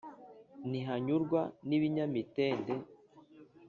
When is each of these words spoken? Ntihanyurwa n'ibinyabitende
Ntihanyurwa 0.69 1.41
n'ibinyabitende 1.67 2.73